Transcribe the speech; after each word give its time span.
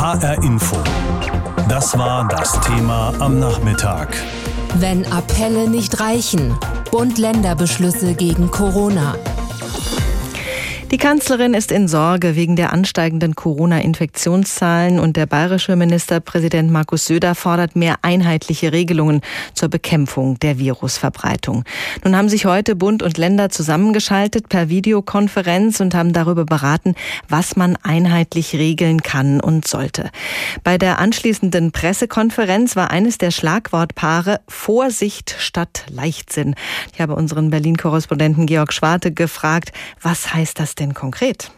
HR 0.00 0.42
Info. 0.42 0.78
Das 1.68 1.98
war 1.98 2.26
das 2.26 2.58
Thema 2.62 3.12
am 3.18 3.38
Nachmittag. 3.38 4.08
Wenn 4.76 5.04
Appelle 5.12 5.68
nicht 5.68 6.00
reichen. 6.00 6.56
Bund-Länder-Beschlüsse 6.90 8.14
gegen 8.14 8.50
Corona. 8.50 9.14
Die 10.90 10.98
Kanzlerin 10.98 11.54
ist 11.54 11.70
in 11.70 11.86
Sorge 11.86 12.34
wegen 12.34 12.56
der 12.56 12.72
ansteigenden 12.72 13.36
Corona-Infektionszahlen 13.36 14.98
und 14.98 15.16
der 15.16 15.26
bayerische 15.26 15.76
Ministerpräsident 15.76 16.72
Markus 16.72 17.04
Söder 17.04 17.36
fordert 17.36 17.76
mehr 17.76 17.98
einheitliche 18.02 18.72
Regelungen 18.72 19.20
zur 19.54 19.68
Bekämpfung 19.68 20.40
der 20.40 20.58
Virusverbreitung. 20.58 21.62
Nun 22.02 22.16
haben 22.16 22.28
sich 22.28 22.44
heute 22.44 22.74
Bund 22.74 23.04
und 23.04 23.18
Länder 23.18 23.50
zusammengeschaltet 23.50 24.48
per 24.48 24.68
Videokonferenz 24.68 25.78
und 25.78 25.94
haben 25.94 26.12
darüber 26.12 26.44
beraten, 26.44 26.96
was 27.28 27.54
man 27.54 27.76
einheitlich 27.84 28.56
regeln 28.56 29.00
kann 29.00 29.40
und 29.40 29.68
sollte. 29.68 30.10
Bei 30.64 30.76
der 30.76 30.98
anschließenden 30.98 31.70
Pressekonferenz 31.70 32.74
war 32.74 32.90
eines 32.90 33.16
der 33.16 33.30
Schlagwortpaare 33.30 34.40
Vorsicht 34.48 35.36
statt 35.38 35.84
Leichtsinn. 35.88 36.56
Ich 36.92 37.00
habe 37.00 37.14
unseren 37.14 37.50
Berlin-Korrespondenten 37.50 38.46
Georg 38.46 38.72
Schwarte 38.72 39.12
gefragt, 39.12 39.70
was 40.02 40.34
heißt 40.34 40.58
das 40.58 40.74
denn 40.80 40.94
konkret? 40.94 41.50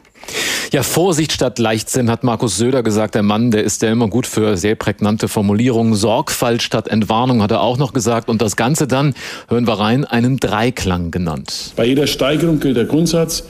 Ja, 0.73 0.83
Vorsicht 0.83 1.33
statt 1.33 1.59
Leichtsinn 1.59 2.11
hat 2.11 2.25
Markus 2.25 2.57
Söder 2.57 2.83
gesagt. 2.83 3.15
Der 3.15 3.23
Mann, 3.23 3.51
der 3.51 3.63
ist 3.63 3.83
ja 3.83 3.91
immer 3.91 4.09
gut 4.09 4.27
für 4.27 4.57
sehr 4.57 4.75
prägnante 4.75 5.29
Formulierungen. 5.29 5.95
Sorgfalt 5.95 6.63
statt 6.63 6.89
Entwarnung 6.89 7.43
hat 7.43 7.51
er 7.51 7.61
auch 7.61 7.77
noch 7.77 7.93
gesagt. 7.93 8.29
Und 8.29 8.41
das 8.41 8.57
Ganze 8.57 8.87
dann, 8.87 9.15
hören 9.49 9.67
wir 9.67 9.75
rein, 9.75 10.05
einen 10.05 10.39
Dreiklang 10.39 11.11
genannt. 11.11 11.73
Bei 11.77 11.85
jeder 11.85 12.07
Steigerung 12.07 12.59
gilt 12.59 12.77
der 12.77 12.87
Grundsatz, 12.87 13.45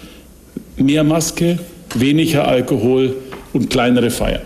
mehr 0.77 1.05
Maske, 1.05 1.59
weniger 1.95 2.49
Alkohol 2.49 3.15
und 3.53 3.71
kleinere 3.71 4.11
Feiern. 4.11 4.43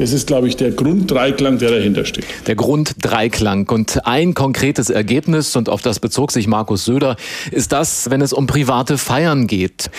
Das 0.00 0.14
ist, 0.14 0.26
glaube 0.26 0.48
ich, 0.48 0.56
der 0.56 0.70
Grunddreiklang, 0.70 1.58
der 1.58 1.72
dahinter 1.72 2.06
steht. 2.06 2.24
Der 2.46 2.54
Grunddreiklang. 2.54 3.68
Und 3.68 4.06
ein 4.06 4.32
konkretes 4.32 4.88
Ergebnis, 4.88 5.56
und 5.56 5.68
auf 5.68 5.82
das 5.82 6.00
bezog 6.00 6.32
sich 6.32 6.46
Markus 6.46 6.86
Söder, 6.86 7.16
ist 7.50 7.70
das, 7.72 8.08
wenn 8.08 8.22
es 8.22 8.32
um 8.32 8.46
private 8.46 8.96
Feiern 8.96 9.46
geht. 9.46 9.90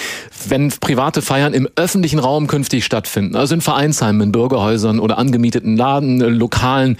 Wenn 0.47 0.69
private 0.69 1.21
Feiern 1.21 1.53
im 1.53 1.69
öffentlichen 1.75 2.17
Raum 2.17 2.47
künftig 2.47 2.83
stattfinden, 2.83 3.35
also 3.35 3.53
in 3.53 3.61
Vereinsheimen, 3.61 4.21
in 4.21 4.31
Bürgerhäusern 4.31 4.99
oder 4.99 5.19
angemieteten 5.19 5.77
Laden, 5.77 6.19
äh, 6.19 6.29
Lokalen, 6.29 6.97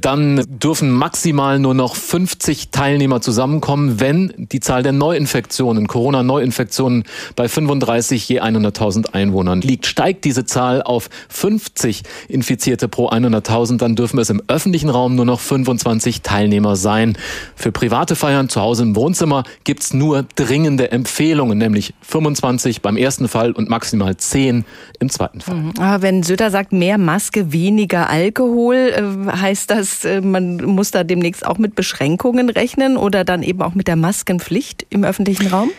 dann 0.00 0.44
dürfen 0.46 0.92
maximal 0.92 1.58
nur 1.58 1.74
noch 1.74 1.96
50 1.96 2.70
Teilnehmer 2.70 3.20
zusammenkommen, 3.20 3.98
wenn 3.98 4.32
die 4.36 4.60
Zahl 4.60 4.84
der 4.84 4.92
Neuinfektionen, 4.92 5.88
Corona-Neuinfektionen 5.88 7.02
bei 7.34 7.48
35 7.48 8.28
je 8.28 8.40
100.000 8.40 9.12
Einwohnern 9.12 9.60
liegt. 9.60 9.86
Steigt 9.86 10.24
diese 10.24 10.44
Zahl 10.44 10.82
auf 10.82 11.10
50 11.30 12.04
in 12.28 12.43
Infizierte 12.44 12.88
pro 12.88 13.08
100.000, 13.08 13.78
dann 13.78 13.96
dürfen 13.96 14.18
es 14.18 14.28
im 14.28 14.42
öffentlichen 14.48 14.90
Raum 14.90 15.14
nur 15.14 15.24
noch 15.24 15.40
25 15.40 16.20
Teilnehmer 16.20 16.76
sein. 16.76 17.16
Für 17.56 17.72
private 17.72 18.16
Feiern 18.16 18.50
zu 18.50 18.60
Hause 18.60 18.82
im 18.82 18.96
Wohnzimmer 18.96 19.44
gibt's 19.64 19.94
nur 19.94 20.26
dringende 20.34 20.92
Empfehlungen, 20.92 21.56
nämlich 21.56 21.94
25 22.02 22.82
beim 22.82 22.98
ersten 22.98 23.28
Fall 23.28 23.52
und 23.52 23.70
maximal 23.70 24.14
10 24.14 24.66
im 25.00 25.08
zweiten 25.08 25.40
Fall. 25.40 25.54
Mhm. 25.54 25.72
Aber 25.78 26.02
wenn 26.02 26.22
Söder 26.22 26.50
sagt, 26.50 26.74
mehr 26.74 26.98
Maske, 26.98 27.50
weniger 27.50 28.10
Alkohol, 28.10 28.74
äh, 28.74 29.32
heißt 29.34 29.70
das, 29.70 30.04
äh, 30.04 30.20
man 30.20 30.56
muss 30.56 30.90
da 30.90 31.02
demnächst 31.02 31.46
auch 31.46 31.56
mit 31.56 31.74
Beschränkungen 31.74 32.50
rechnen 32.50 32.98
oder 32.98 33.24
dann 33.24 33.42
eben 33.42 33.62
auch 33.62 33.74
mit 33.74 33.88
der 33.88 33.96
Maskenpflicht 33.96 34.84
im 34.90 35.02
öffentlichen 35.02 35.46
Raum? 35.46 35.70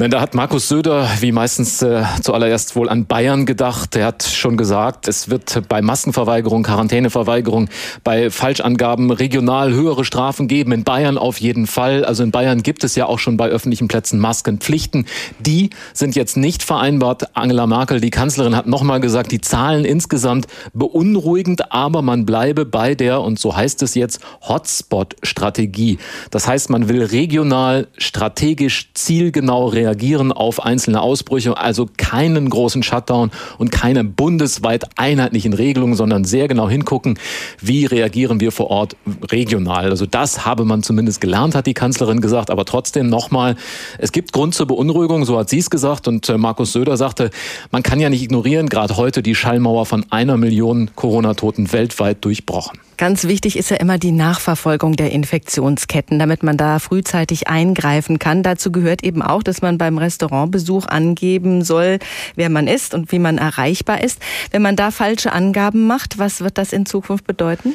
Nein, 0.00 0.10
da 0.10 0.22
hat 0.22 0.34
Markus 0.34 0.66
Söder 0.66 1.06
wie 1.20 1.30
meistens 1.30 1.82
äh, 1.82 2.04
zuallererst 2.22 2.74
wohl 2.74 2.88
an 2.88 3.04
Bayern 3.04 3.44
gedacht. 3.44 3.96
Er 3.96 4.06
hat 4.06 4.22
schon 4.22 4.56
gesagt, 4.56 5.06
es 5.08 5.28
wird 5.28 5.68
bei 5.68 5.82
Maskenverweigerung, 5.82 6.62
Quarantäneverweigerung, 6.62 7.68
bei 8.02 8.30
Falschangaben 8.30 9.10
regional 9.10 9.74
höhere 9.74 10.06
Strafen 10.06 10.48
geben. 10.48 10.72
In 10.72 10.84
Bayern 10.84 11.18
auf 11.18 11.38
jeden 11.38 11.66
Fall. 11.66 12.06
Also 12.06 12.22
in 12.22 12.30
Bayern 12.30 12.62
gibt 12.62 12.82
es 12.82 12.96
ja 12.96 13.04
auch 13.04 13.18
schon 13.18 13.36
bei 13.36 13.50
öffentlichen 13.50 13.88
Plätzen 13.88 14.18
Maskenpflichten. 14.20 15.04
Die 15.38 15.68
sind 15.92 16.16
jetzt 16.16 16.38
nicht 16.38 16.62
vereinbart. 16.62 17.36
Angela 17.36 17.66
Merkel, 17.66 18.00
die 18.00 18.08
Kanzlerin, 18.08 18.56
hat 18.56 18.66
nochmal 18.66 19.00
gesagt, 19.00 19.32
die 19.32 19.42
Zahlen 19.42 19.84
insgesamt 19.84 20.46
beunruhigend, 20.72 21.74
aber 21.74 22.00
man 22.00 22.24
bleibe 22.24 22.64
bei 22.64 22.94
der, 22.94 23.20
und 23.20 23.38
so 23.38 23.54
heißt 23.54 23.82
es 23.82 23.94
jetzt, 23.94 24.20
Hotspot-Strategie. 24.48 25.98
Das 26.30 26.48
heißt, 26.48 26.70
man 26.70 26.88
will 26.88 27.02
regional, 27.02 27.88
strategisch, 27.98 28.92
zielgenau 28.94 29.66
reagieren 29.66 29.89
reagieren 29.90 30.30
auf 30.30 30.64
einzelne 30.64 31.00
Ausbrüche, 31.00 31.56
also 31.56 31.88
keinen 31.96 32.48
großen 32.48 32.84
Shutdown 32.84 33.32
und 33.58 33.72
keine 33.72 34.04
bundesweit 34.04 34.84
einheitlichen 34.96 35.52
Regelungen, 35.52 35.96
sondern 35.96 36.24
sehr 36.24 36.46
genau 36.46 36.68
hingucken, 36.68 37.18
wie 37.60 37.86
reagieren 37.86 38.38
wir 38.38 38.52
vor 38.52 38.70
Ort 38.70 38.96
regional. 39.32 39.90
Also 39.90 40.06
das 40.06 40.46
habe 40.46 40.64
man 40.64 40.84
zumindest 40.84 41.20
gelernt, 41.20 41.56
hat 41.56 41.66
die 41.66 41.74
Kanzlerin 41.74 42.20
gesagt, 42.20 42.50
aber 42.50 42.64
trotzdem 42.64 43.08
nochmal, 43.08 43.56
es 43.98 44.12
gibt 44.12 44.32
Grund 44.32 44.54
zur 44.54 44.66
Beunruhigung, 44.66 45.24
so 45.24 45.36
hat 45.36 45.50
sie 45.50 45.58
es 45.58 45.70
gesagt 45.70 46.06
und 46.06 46.28
äh, 46.28 46.38
Markus 46.38 46.72
Söder 46.72 46.96
sagte, 46.96 47.30
man 47.72 47.82
kann 47.82 47.98
ja 47.98 48.10
nicht 48.10 48.22
ignorieren, 48.22 48.68
gerade 48.68 48.96
heute 48.96 49.24
die 49.24 49.34
Schallmauer 49.34 49.86
von 49.86 50.06
einer 50.10 50.36
Million 50.36 50.90
Corona-Toten 50.94 51.72
weltweit 51.72 52.24
durchbrochen. 52.24 52.78
Ganz 53.00 53.24
wichtig 53.24 53.56
ist 53.56 53.70
ja 53.70 53.78
immer 53.78 53.96
die 53.96 54.12
Nachverfolgung 54.12 54.92
der 54.94 55.10
Infektionsketten, 55.10 56.18
damit 56.18 56.42
man 56.42 56.58
da 56.58 56.78
frühzeitig 56.78 57.48
eingreifen 57.48 58.18
kann. 58.18 58.42
Dazu 58.42 58.70
gehört 58.70 59.02
eben 59.02 59.22
auch, 59.22 59.42
dass 59.42 59.62
man 59.62 59.78
beim 59.80 59.96
Restaurantbesuch 59.96 60.86
angeben 60.86 61.64
soll, 61.64 61.98
wer 62.36 62.50
man 62.50 62.68
ist 62.68 62.92
und 62.92 63.10
wie 63.12 63.18
man 63.18 63.38
erreichbar 63.38 64.04
ist. 64.04 64.20
Wenn 64.50 64.60
man 64.60 64.76
da 64.76 64.90
falsche 64.90 65.32
Angaben 65.32 65.86
macht, 65.86 66.18
was 66.18 66.42
wird 66.42 66.58
das 66.58 66.74
in 66.74 66.84
Zukunft 66.84 67.26
bedeuten? 67.26 67.72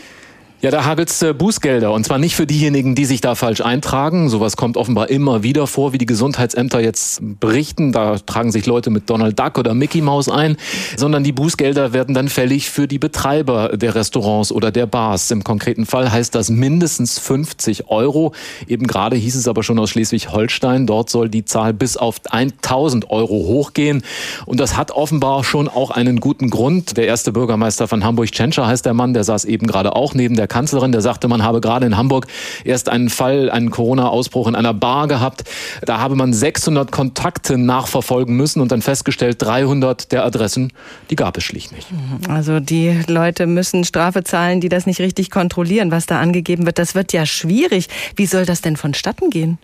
Ja, 0.66 0.72
da 0.72 0.84
hagelt's 0.84 1.22
äh, 1.22 1.32
Bußgelder. 1.32 1.92
Und 1.92 2.06
zwar 2.06 2.18
nicht 2.18 2.36
für 2.36 2.48
diejenigen, 2.48 2.96
die 2.96 3.06
sich 3.06 3.22
da 3.22 3.36
falsch 3.36 3.62
eintragen. 3.62 4.30
Sowas 4.30 4.58
kommt 4.58 4.78
offenbar 4.78 5.12
immer 5.12 5.44
wieder 5.44 5.68
vor, 5.68 5.94
wie 5.94 6.00
die 6.00 6.08
Gesundheitsämter 6.08 6.80
jetzt 6.80 7.20
berichten. 7.40 7.92
Da 7.92 8.18
tragen 8.18 8.52
sich 8.52 8.66
Leute 8.66 8.90
mit 8.90 9.08
Donald 9.08 9.38
Duck 9.38 9.60
oder 9.60 9.76
Mickey 9.76 10.02
Mouse 10.02 10.28
ein. 10.28 10.58
Sondern 10.98 11.24
die 11.24 11.34
Bußgelder 11.34 11.94
werden 11.94 12.16
dann 12.16 12.30
fällig 12.30 12.72
für 12.72 12.88
die 12.88 12.98
Betreiber 12.98 13.78
der 13.78 13.94
Restaurants 13.94 14.52
oder 14.52 14.72
der 14.72 14.88
Bars. 14.88 15.30
Im 15.30 15.44
konkreten 15.44 15.86
Fall 15.86 16.12
heißt 16.12 16.34
das 16.34 16.50
mindestens 16.50 17.20
50 17.20 17.90
Euro. 17.90 18.34
Eben 18.68 18.88
gerade 18.88 19.18
hieß 19.18 19.36
es 19.36 19.48
aber 19.48 19.62
schon 19.62 19.78
aus 19.78 19.92
Schleswig-Holstein. 19.92 20.88
Dort 20.88 21.12
soll 21.12 21.30
die 21.30 21.46
Zahl 21.46 21.76
bis 21.76 21.96
auf 21.96 22.22
1000 22.28 23.12
Euro 23.12 23.36
hochgehen. 23.36 24.02
Und 24.48 24.60
das 24.60 24.76
hat 24.76 24.90
offenbar 24.90 25.44
schon 25.44 25.68
auch 25.68 25.92
einen 25.92 26.20
guten 26.20 26.50
Grund. 26.50 26.98
Der 26.98 27.06
erste 27.06 27.32
Bürgermeister 27.32 27.88
von 27.88 28.04
Hamburg, 28.04 28.32
Tschentscher 28.32 28.66
heißt 28.66 28.84
der 28.84 28.96
Mann, 28.96 29.14
der 29.14 29.24
saß 29.24 29.46
eben 29.46 29.68
gerade 29.68 29.96
auch 29.96 30.16
neben 30.16 30.36
der 30.36 30.48
Kanzlerin, 30.56 30.94
der 30.94 31.02
sagte, 31.02 31.28
man 31.28 31.44
habe 31.44 31.60
gerade 31.60 31.86
in 31.86 31.98
Hamburg 31.98 32.28
erst 32.64 32.88
einen 32.88 33.10
Fall, 33.10 33.50
einen 33.50 33.72
Corona-Ausbruch 33.72 34.48
in 34.48 34.56
einer 34.56 34.74
Bar 34.74 35.10
gehabt. 35.10 35.44
Da 35.84 36.00
habe 36.00 36.16
man 36.16 36.32
600 36.32 36.94
Kontakte 36.94 37.58
nachverfolgen 37.58 38.38
müssen 38.38 38.62
und 38.62 38.72
dann 38.72 38.82
festgestellt, 38.82 39.42
300 39.42 40.14
der 40.14 40.24
Adressen, 40.24 40.72
die 41.10 41.18
gab 41.18 41.36
es 41.36 41.44
schlicht 41.44 41.74
nicht. 41.74 41.90
Also 42.30 42.62
die 42.62 43.02
Leute 43.08 43.48
müssen 43.48 43.84
Strafe 43.84 44.24
zahlen, 44.24 44.62
die 44.62 44.70
das 44.70 44.86
nicht 44.86 45.02
richtig 45.02 45.30
kontrollieren, 45.30 45.92
was 45.92 46.06
da 46.06 46.22
angegeben 46.22 46.66
wird. 46.66 46.80
Das 46.80 46.96
wird 46.96 47.12
ja 47.12 47.26
schwierig. 47.26 47.90
Wie 48.16 48.26
soll 48.26 48.46
das 48.46 48.62
denn 48.62 48.78
vonstatten 48.78 49.32
gehen? 49.32 49.58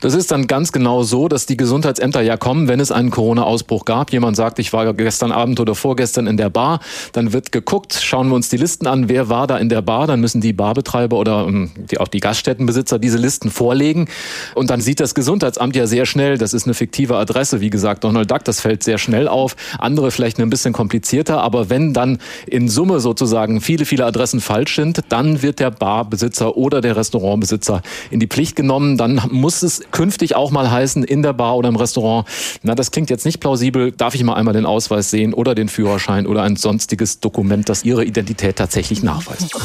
Das 0.00 0.14
ist 0.14 0.30
dann 0.30 0.46
ganz 0.46 0.72
genau 0.72 1.02
so, 1.02 1.28
dass 1.28 1.46
die 1.46 1.56
Gesundheitsämter 1.56 2.20
ja 2.20 2.36
kommen, 2.36 2.68
wenn 2.68 2.80
es 2.80 2.92
einen 2.92 3.10
Corona-Ausbruch 3.10 3.84
gab. 3.84 4.12
Jemand 4.12 4.36
sagt, 4.36 4.58
ich 4.58 4.72
war 4.72 4.92
gestern 4.94 5.32
Abend 5.32 5.60
oder 5.60 5.74
vorgestern 5.74 6.26
in 6.26 6.36
der 6.36 6.50
Bar. 6.50 6.80
Dann 7.12 7.32
wird 7.32 7.52
geguckt, 7.52 7.94
schauen 7.94 8.28
wir 8.28 8.34
uns 8.34 8.48
die 8.48 8.56
Listen 8.56 8.86
an, 8.86 9.08
wer 9.08 9.28
war 9.28 9.46
da 9.46 9.58
in 9.58 9.68
der 9.68 9.82
Bar. 9.82 10.06
Dann 10.06 10.20
müssen 10.20 10.40
die 10.40 10.52
Barbetreiber 10.52 11.16
oder 11.16 11.46
ähm, 11.46 11.70
die, 11.90 11.98
auch 11.98 12.08
die 12.08 12.20
Gaststättenbesitzer 12.20 12.98
diese 12.98 13.18
Listen 13.18 13.50
vorlegen. 13.50 14.08
Und 14.54 14.70
dann 14.70 14.80
sieht 14.80 15.00
das 15.00 15.14
Gesundheitsamt 15.14 15.76
ja 15.76 15.86
sehr 15.86 16.06
schnell, 16.06 16.38
das 16.38 16.54
ist 16.54 16.64
eine 16.64 16.74
fiktive 16.74 17.16
Adresse, 17.16 17.60
wie 17.60 17.70
gesagt, 17.70 18.04
Donald 18.04 18.30
Duck, 18.30 18.44
das 18.44 18.60
fällt 18.60 18.82
sehr 18.82 18.98
schnell 18.98 19.28
auf. 19.28 19.56
Andere 19.78 20.10
vielleicht 20.10 20.38
ein 20.38 20.50
bisschen 20.50 20.72
komplizierter. 20.72 21.42
Aber 21.42 21.70
wenn 21.70 21.92
dann 21.92 22.18
in 22.46 22.68
Summe 22.68 23.00
sozusagen 23.00 23.60
viele, 23.60 23.84
viele 23.84 24.04
Adressen 24.04 24.40
falsch 24.40 24.76
sind, 24.76 25.00
dann 25.08 25.42
wird 25.42 25.60
der 25.60 25.70
Barbesitzer 25.70 26.56
oder 26.56 26.80
der 26.80 26.96
Restaurantbesitzer 26.96 27.82
in 28.10 28.20
die 28.20 28.26
Pflicht 28.26 28.56
genommen. 28.56 28.96
Dann 28.96 29.22
muss 29.30 29.47
muss 29.48 29.62
es 29.62 29.80
künftig 29.92 30.36
auch 30.36 30.50
mal 30.50 30.70
heißen, 30.70 31.04
in 31.04 31.22
der 31.22 31.32
Bar 31.32 31.56
oder 31.56 31.70
im 31.70 31.76
Restaurant, 31.76 32.28
na, 32.62 32.74
das 32.74 32.90
klingt 32.90 33.08
jetzt 33.08 33.24
nicht 33.24 33.40
plausibel, 33.40 33.92
darf 33.92 34.14
ich 34.14 34.22
mal 34.22 34.34
einmal 34.34 34.52
den 34.52 34.66
Ausweis 34.66 35.08
sehen 35.08 35.32
oder 35.32 35.54
den 35.54 35.70
Führerschein 35.70 36.26
oder 36.26 36.42
ein 36.42 36.56
sonstiges 36.56 37.20
Dokument, 37.20 37.66
das 37.70 37.82
Ihre 37.82 38.04
Identität 38.04 38.56
tatsächlich 38.56 39.02
nachweist. 39.02 39.56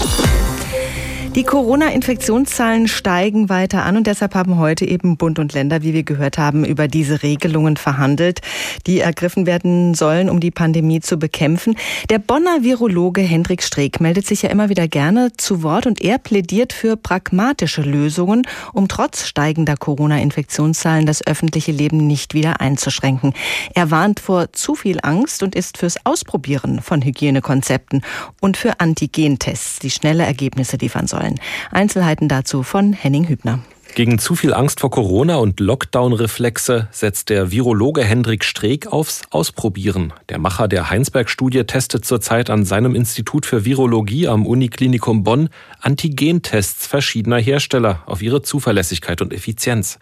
Die 1.36 1.44
Corona-Infektionszahlen 1.44 2.88
steigen 2.88 3.50
weiter 3.50 3.86
an 3.86 3.98
und 3.98 4.06
deshalb 4.06 4.36
haben 4.36 4.60
heute 4.60 4.86
eben 4.86 5.18
Bund 5.18 5.40
und 5.40 5.52
Länder, 5.54 5.82
wie 5.82 5.92
wir 5.92 6.04
gehört 6.04 6.38
haben, 6.38 6.64
über 6.64 6.88
diese 6.88 7.24
Regelungen 7.24 7.76
verhandelt, 7.76 8.42
die 8.86 9.00
ergriffen 9.00 9.48
werden 9.48 9.96
sollen, 9.96 10.30
um 10.30 10.40
die 10.40 10.52
Pandemie 10.52 11.00
zu 11.00 11.18
bekämpfen. 11.18 11.76
Der 12.12 12.20
Bonner 12.20 12.62
Virologe 12.62 13.22
Hendrik 13.22 13.64
Streeck 13.64 14.00
meldet 14.00 14.28
sich 14.28 14.44
ja 14.44 14.52
immer 14.52 14.70
wieder 14.70 14.88
gerne 14.88 15.32
zu 15.36 15.64
Wort 15.64 15.88
und 15.88 16.02
er 16.02 16.20
plädiert 16.20 16.72
für 16.72 16.98
pragmatische 16.98 17.82
Lösungen, 17.82 18.44
um 18.72 18.88
trotz 18.88 19.26
steigender 19.26 19.76
Corona-Infektionszahlen 19.76 21.08
das 21.08 21.26
öffentliche 21.26 21.72
Leben 21.72 22.06
nicht 22.06 22.36
wieder 22.36 22.62
einzuschränken. 22.62 23.34
Er 23.74 23.90
warnt 23.90 24.20
vor 24.20 24.54
zu 24.54 24.76
viel 24.76 25.00
Angst 25.02 25.42
und 25.42 25.56
ist 25.56 25.80
fürs 25.80 26.06
Ausprobieren 26.06 26.80
von 26.80 27.02
Hygienekonzepten 27.02 28.04
und 28.40 28.56
für 28.56 28.80
Antigentests, 28.80 29.80
die 29.80 29.90
schnelle 29.90 30.26
Ergebnisse 30.26 30.78
liefern 30.78 31.08
sollen 31.08 31.23
sollen. 31.24 31.40
Einzelheiten 31.72 32.28
dazu 32.28 32.64
von 32.64 32.94
Henning 32.94 33.28
Hübner. 33.28 33.60
Gegen 33.96 34.18
zu 34.18 34.34
viel 34.34 34.56
Angst 34.56 34.80
vor 34.80 34.90
Corona 34.90 35.36
und 35.36 35.60
Lockdown-Reflexe 35.60 36.88
setzt 36.90 37.30
der 37.30 37.52
Virologe 37.52 38.04
Hendrik 38.04 38.44
Streeck 38.44 38.88
aufs 38.88 39.22
Ausprobieren. 39.30 40.14
Der 40.30 40.40
Macher 40.40 40.68
der 40.68 40.90
Heinsberg-Studie 40.90 41.66
testet 41.66 42.04
zurzeit 42.04 42.50
an 42.50 42.66
seinem 42.66 42.96
Institut 42.96 43.46
für 43.46 43.66
Virologie 43.66 44.28
am 44.28 44.48
Uniklinikum 44.48 45.24
Bonn 45.24 45.50
Antigentests 45.80 46.88
verschiedener 46.88 47.38
Hersteller 47.38 48.02
auf 48.08 48.24
ihre 48.24 48.42
Zuverlässigkeit 48.42 49.22
und 49.22 49.32
Effizienz. 49.32 50.00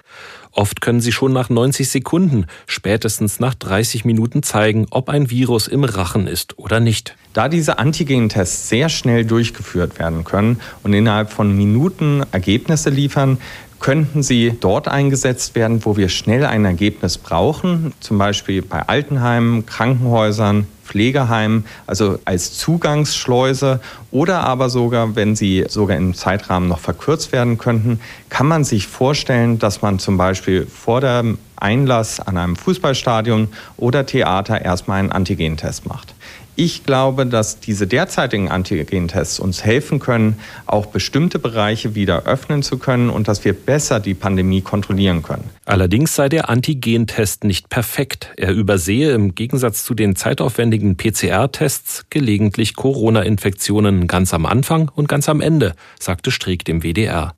Oft 0.53 0.79
können 0.79 1.01
sie 1.01 1.11
schon 1.11 1.33
nach 1.33 1.49
90 1.49 1.89
Sekunden, 1.89 2.45
spätestens 2.67 3.41
nach 3.41 3.55
30 3.55 4.05
Minuten 4.05 4.41
zeigen, 4.41 4.87
ob 4.91 5.09
ein 5.09 5.29
Virus 5.29 5.67
im 5.67 5.83
Rachen 5.83 6.27
ist 6.27 6.57
oder 6.57 6.79
nicht. 6.79 7.17
Da 7.33 7.49
diese 7.49 7.79
Antigentests 7.79 8.69
sehr 8.69 8.89
schnell 8.89 9.25
durchgeführt 9.25 9.99
werden 9.99 10.23
können 10.23 10.59
und 10.83 10.93
innerhalb 10.93 11.31
von 11.31 11.55
Minuten 11.55 12.23
Ergebnisse 12.31 12.89
liefern, 12.89 13.37
könnten 13.81 14.21
sie 14.21 14.57
dort 14.59 14.87
eingesetzt 14.87 15.55
werden, 15.55 15.83
wo 15.83 15.97
wir 15.97 16.07
schnell 16.07 16.45
ein 16.45 16.65
Ergebnis 16.65 17.17
brauchen, 17.17 17.93
zum 17.99 18.17
Beispiel 18.19 18.61
bei 18.61 18.87
Altenheimen, 18.87 19.65
Krankenhäusern, 19.65 20.67
Pflegeheimen, 20.85 21.65
also 21.87 22.19
als 22.25 22.57
Zugangsschleuse 22.57 23.79
oder 24.11 24.41
aber 24.41 24.69
sogar, 24.69 25.15
wenn 25.15 25.35
sie 25.35 25.65
sogar 25.67 25.97
im 25.97 26.13
Zeitrahmen 26.13 26.69
noch 26.69 26.79
verkürzt 26.79 27.31
werden 27.31 27.57
könnten, 27.57 27.99
kann 28.29 28.45
man 28.45 28.63
sich 28.63 28.87
vorstellen, 28.87 29.57
dass 29.57 29.81
man 29.81 29.99
zum 29.99 30.17
Beispiel 30.17 30.67
vor 30.67 31.01
dem 31.01 31.39
Einlass 31.55 32.19
an 32.19 32.37
einem 32.37 32.55
Fußballstadion 32.55 33.49
oder 33.77 34.05
Theater 34.05 34.61
erstmal 34.61 34.99
einen 34.99 35.11
Antigentest 35.11 35.85
macht. 35.87 36.13
Ich 36.63 36.83
glaube, 36.83 37.25
dass 37.25 37.59
diese 37.59 37.87
derzeitigen 37.87 38.51
Antigentests 38.51 39.39
uns 39.39 39.65
helfen 39.65 39.97
können, 39.97 40.37
auch 40.67 40.85
bestimmte 40.85 41.39
Bereiche 41.39 41.95
wieder 41.95 42.25
öffnen 42.25 42.61
zu 42.61 42.77
können 42.77 43.09
und 43.09 43.27
dass 43.27 43.43
wir 43.43 43.53
besser 43.53 43.99
die 43.99 44.13
Pandemie 44.13 44.61
kontrollieren 44.61 45.23
können. 45.23 45.49
Allerdings 45.65 46.15
sei 46.15 46.29
der 46.29 46.49
Antigentest 46.49 47.45
nicht 47.45 47.69
perfekt. 47.69 48.29
Er 48.37 48.53
übersehe 48.53 49.09
im 49.13 49.33
Gegensatz 49.33 49.83
zu 49.83 49.95
den 49.95 50.15
zeitaufwendigen 50.15 50.97
PCR-Tests 50.97 52.05
gelegentlich 52.11 52.75
Corona-Infektionen 52.75 54.05
ganz 54.05 54.31
am 54.31 54.45
Anfang 54.45 54.91
und 54.93 55.09
ganz 55.09 55.29
am 55.29 55.41
Ende, 55.41 55.73
sagte 55.99 56.29
Streeck 56.29 56.63
dem 56.63 56.83
WDR. 56.83 57.33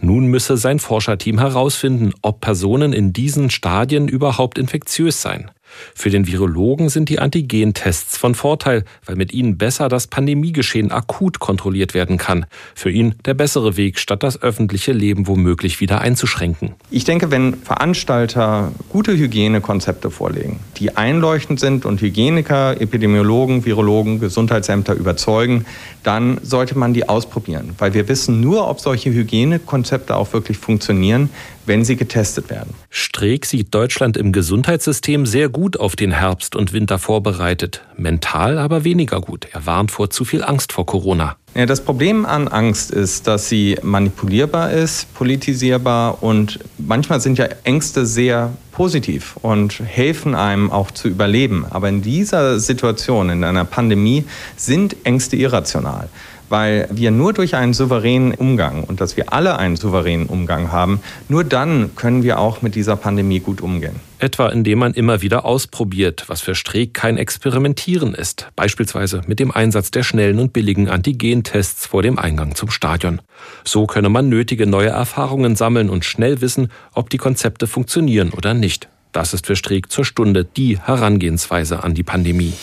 Nun 0.00 0.28
müsse 0.28 0.56
sein 0.56 0.78
Forscherteam 0.78 1.40
herausfinden, 1.40 2.12
ob 2.22 2.40
Personen 2.40 2.92
in 2.92 3.12
diesen 3.12 3.50
Stadien 3.50 4.06
überhaupt 4.06 4.56
infektiös 4.56 5.20
seien. 5.20 5.50
Für 5.94 6.10
den 6.10 6.26
Virologen 6.26 6.88
sind 6.88 7.08
die 7.08 7.18
Antigentests 7.18 8.16
von 8.16 8.34
Vorteil, 8.34 8.84
weil 9.04 9.16
mit 9.16 9.32
ihnen 9.32 9.58
besser 9.58 9.88
das 9.88 10.06
Pandemiegeschehen 10.06 10.90
akut 10.90 11.38
kontrolliert 11.38 11.94
werden 11.94 12.18
kann. 12.18 12.46
Für 12.74 12.90
ihn 12.90 13.14
der 13.24 13.34
bessere 13.34 13.76
Weg, 13.76 13.98
statt 13.98 14.22
das 14.22 14.42
öffentliche 14.42 14.92
Leben 14.92 15.26
womöglich 15.26 15.80
wieder 15.80 16.00
einzuschränken. 16.00 16.74
Ich 16.90 17.04
denke, 17.04 17.30
wenn 17.30 17.54
Veranstalter 17.54 18.72
gute 18.88 19.16
Hygienekonzepte 19.16 20.10
vorlegen, 20.10 20.60
die 20.76 20.96
einleuchtend 20.96 21.60
sind 21.60 21.84
und 21.84 22.00
Hygieniker, 22.00 22.80
Epidemiologen, 22.80 23.64
Virologen, 23.64 24.20
Gesundheitsämter 24.20 24.94
überzeugen, 24.94 25.66
dann 26.02 26.38
sollte 26.42 26.78
man 26.78 26.94
die 26.94 27.08
ausprobieren, 27.08 27.74
weil 27.78 27.94
wir 27.94 28.08
wissen 28.08 28.40
nur, 28.40 28.68
ob 28.68 28.80
solche 28.80 29.10
Hygienekonzepte 29.10 30.16
auch 30.16 30.32
wirklich 30.32 30.58
funktionieren, 30.58 31.30
wenn 31.66 31.84
sie 31.84 31.96
getestet 31.96 32.50
werden. 32.50 32.74
Streeck 32.88 33.44
sieht 33.44 33.74
Deutschland 33.74 34.16
im 34.16 34.32
Gesundheitssystem 34.32 35.26
sehr 35.26 35.50
gut 35.50 35.57
auf 35.66 35.96
den 35.96 36.12
Herbst 36.12 36.54
und 36.54 36.72
Winter 36.72 36.98
vorbereitet, 36.98 37.82
mental 37.96 38.58
aber 38.58 38.84
weniger 38.84 39.20
gut. 39.20 39.48
Er 39.52 39.66
warnt 39.66 39.90
vor 39.90 40.08
zu 40.08 40.24
viel 40.24 40.44
Angst 40.44 40.72
vor 40.72 40.86
Corona. 40.86 41.36
Ja, 41.54 41.66
das 41.66 41.82
Problem 41.82 42.24
an 42.24 42.46
Angst 42.46 42.92
ist, 42.92 43.26
dass 43.26 43.48
sie 43.48 43.76
manipulierbar 43.82 44.70
ist, 44.70 45.12
politisierbar 45.14 46.22
und 46.22 46.60
manchmal 46.78 47.20
sind 47.20 47.38
ja 47.38 47.46
Ängste 47.64 48.06
sehr 48.06 48.52
positiv 48.70 49.36
und 49.42 49.80
helfen 49.80 50.36
einem 50.36 50.70
auch 50.70 50.92
zu 50.92 51.08
überleben. 51.08 51.66
Aber 51.68 51.88
in 51.88 52.02
dieser 52.02 52.60
Situation, 52.60 53.28
in 53.28 53.42
einer 53.42 53.64
Pandemie, 53.64 54.24
sind 54.56 54.96
Ängste 55.04 55.36
irrational 55.36 56.08
weil 56.50 56.88
wir 56.90 57.10
nur 57.10 57.34
durch 57.34 57.54
einen 57.56 57.74
souveränen 57.74 58.32
Umgang 58.32 58.82
und 58.84 59.02
dass 59.02 59.18
wir 59.18 59.34
alle 59.34 59.58
einen 59.58 59.76
souveränen 59.76 60.28
Umgang 60.28 60.72
haben, 60.72 61.00
nur 61.28 61.44
dann 61.44 61.94
können 61.94 62.22
wir 62.22 62.38
auch 62.38 62.62
mit 62.62 62.74
dieser 62.74 62.96
Pandemie 62.96 63.40
gut 63.40 63.60
umgehen. 63.60 64.00
Etwa 64.20 64.48
indem 64.48 64.80
man 64.80 64.94
immer 64.94 65.22
wieder 65.22 65.44
ausprobiert, 65.44 66.24
was 66.26 66.40
für 66.40 66.54
Streeck 66.54 66.92
kein 66.92 67.18
Experimentieren 67.18 68.14
ist, 68.14 68.48
beispielsweise 68.56 69.22
mit 69.26 69.38
dem 69.38 69.52
Einsatz 69.52 69.90
der 69.90 70.02
schnellen 70.02 70.40
und 70.40 70.52
billigen 70.52 70.88
Antigentests 70.88 71.86
vor 71.86 72.02
dem 72.02 72.18
Eingang 72.18 72.56
zum 72.56 72.70
Stadion. 72.70 73.20
So 73.64 73.86
könne 73.86 74.08
man 74.08 74.28
nötige 74.28 74.66
neue 74.66 74.88
Erfahrungen 74.88 75.54
sammeln 75.54 75.88
und 75.88 76.04
schnell 76.04 76.40
wissen, 76.40 76.68
ob 76.94 77.10
die 77.10 77.18
Konzepte 77.18 77.66
funktionieren 77.66 78.30
oder 78.30 78.54
nicht. 78.54 78.88
Das 79.12 79.32
ist 79.34 79.46
für 79.46 79.56
Streeck 79.56 79.90
zur 79.90 80.04
Stunde 80.04 80.44
die 80.44 80.78
Herangehensweise 80.78 81.82
an 81.84 81.94
die 81.94 82.02
Pandemie. 82.02 82.54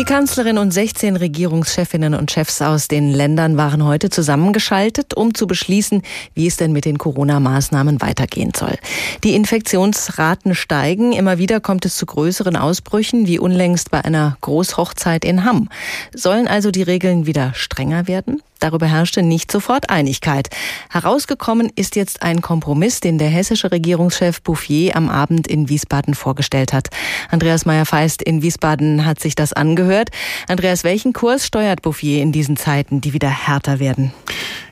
Die 0.00 0.06
Kanzlerin 0.06 0.56
und 0.56 0.70
16 0.70 1.16
Regierungschefinnen 1.16 2.14
und 2.14 2.30
Chefs 2.30 2.62
aus 2.62 2.88
den 2.88 3.12
Ländern 3.12 3.58
waren 3.58 3.84
heute 3.84 4.08
zusammengeschaltet, 4.08 5.12
um 5.12 5.34
zu 5.34 5.46
beschließen, 5.46 6.00
wie 6.32 6.46
es 6.46 6.56
denn 6.56 6.72
mit 6.72 6.86
den 6.86 6.96
Corona-Maßnahmen 6.96 8.00
weitergehen 8.00 8.52
soll. 8.56 8.78
Die 9.24 9.34
Infektionsraten 9.34 10.54
steigen. 10.54 11.12
Immer 11.12 11.36
wieder 11.36 11.60
kommt 11.60 11.84
es 11.84 11.98
zu 11.98 12.06
größeren 12.06 12.56
Ausbrüchen, 12.56 13.26
wie 13.26 13.38
unlängst 13.38 13.90
bei 13.90 14.02
einer 14.02 14.38
Großhochzeit 14.40 15.26
in 15.26 15.44
Hamm. 15.44 15.68
Sollen 16.14 16.48
also 16.48 16.70
die 16.70 16.82
Regeln 16.82 17.26
wieder 17.26 17.52
strenger 17.52 18.08
werden? 18.08 18.40
Darüber 18.60 18.86
herrschte 18.86 19.22
nicht 19.22 19.50
sofort 19.50 19.90
Einigkeit. 19.90 20.48
Herausgekommen 20.90 21.72
ist 21.74 21.96
jetzt 21.96 22.22
ein 22.22 22.42
Kompromiss, 22.42 23.00
den 23.00 23.18
der 23.18 23.28
hessische 23.28 23.72
Regierungschef 23.72 24.42
Bouffier 24.42 24.96
am 24.96 25.08
Abend 25.08 25.48
in 25.48 25.68
Wiesbaden 25.68 26.14
vorgestellt 26.14 26.72
hat. 26.72 26.88
Andreas 27.30 27.66
Meyer-Feist 27.66 28.22
in 28.22 28.42
Wiesbaden 28.42 29.04
hat 29.04 29.18
sich 29.18 29.34
das 29.34 29.52
angehört. 29.52 30.10
Andreas, 30.46 30.84
welchen 30.84 31.12
Kurs 31.12 31.46
steuert 31.46 31.82
Bouffier 31.82 32.22
in 32.22 32.32
diesen 32.32 32.56
Zeiten, 32.56 33.00
die 33.00 33.12
wieder 33.14 33.30
härter 33.30 33.80
werden? 33.80 34.12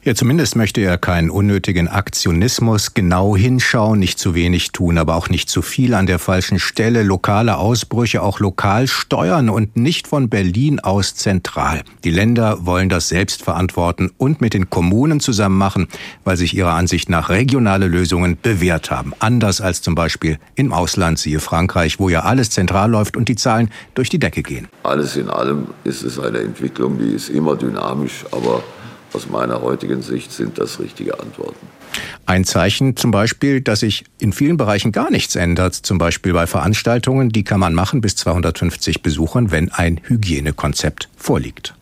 Ja, 0.09 0.15
zumindest 0.15 0.57
möchte 0.57 0.81
er 0.81 0.97
keinen 0.97 1.29
unnötigen 1.29 1.87
Aktionismus, 1.87 2.95
genau 2.95 3.37
hinschauen, 3.37 3.99
nicht 3.99 4.19
zu 4.19 4.35
wenig 4.35 4.73
tun, 4.73 4.97
aber 4.97 5.17
auch 5.17 5.29
nicht 5.29 5.51
zu 5.51 5.61
viel 5.61 5.93
an 5.93 6.07
der 6.07 6.19
falschen 6.19 6.59
Stelle, 6.59 7.03
lokale 7.03 7.59
Ausbrüche 7.59 8.23
auch 8.23 8.41
lokal 8.41 8.87
steuern 8.87 9.51
und 9.51 9.77
nicht 9.77 10.09
von 10.09 10.31
Berlin 10.31 10.81
aus 10.81 11.15
zentral. 11.15 11.83
Die 12.05 12.11
Länder 12.11 12.65
wollen 12.65 12.89
das 12.89 13.11
selbst 13.11 13.43
verantworten 13.43 14.11
und 14.17 14.41
mit 14.41 14.55
den 14.55 14.71
Kommunen 14.71 15.21
zusammen 15.21 15.59
machen, 15.59 15.89
weil 16.25 16.39
sich 16.39 16.57
ihrer 16.57 16.73
Ansicht 16.73 17.11
nach 17.11 17.29
regionale 17.29 17.87
Lösungen 17.87 18.39
bewährt 18.41 18.91
haben. 18.91 19.13
Anders 19.19 19.61
als 19.61 19.83
zum 19.83 19.95
Beispiel 19.95 20.39
im 20.55 20.73
Ausland, 20.73 21.19
siehe 21.19 21.39
Frankreich, 21.39 22.01
wo 22.01 22.09
ja 22.09 22.21
alles 22.21 22.49
zentral 22.49 22.91
läuft 22.91 23.15
und 23.15 23.29
die 23.29 23.37
Zahlen 23.37 23.69
durch 23.93 24.09
die 24.09 24.19
Decke 24.19 24.43
gehen. 24.43 24.69
Alles 24.85 25.17
in 25.17 25.29
allem 25.29 25.67
ist 25.85 26.03
es 26.03 26.19
eine 26.19 26.39
Entwicklung, 26.39 26.99
die 26.99 27.11
ist 27.11 27.29
immer 27.29 27.57
dynamisch, 27.57 28.25
aber 28.33 28.63
aus 29.13 29.29
meiner 29.29 29.63
heutigen 29.63 30.03
Sicht 30.03 30.33
sind 30.33 30.59
das 30.59 30.81
richtige 30.81 31.19
Antworten. 31.21 31.67
Ein 32.27 32.45
Zeichen 32.45 32.97
zum 32.97 33.11
Beispiel, 33.11 33.61
dass 33.61 33.81
sich 33.81 34.05
in 34.19 34.33
vielen 34.33 34.57
Bereichen 34.57 34.93
gar 34.93 35.11
nichts 35.11 35.35
ändert, 35.35 35.75
zum 35.75 35.99
Beispiel 35.99 36.33
bei 36.33 36.47
Veranstaltungen, 36.47 37.31
die 37.31 37.45
kann 37.45 37.61
man 37.61 37.75
machen 37.75 38.01
bis 38.01 38.17
250 38.17 39.03
Besuchern, 39.03 39.51
wenn 39.51 39.73
ein 39.73 40.01
Hygienekonzept 40.05 41.09
vorliegt. 41.17 41.75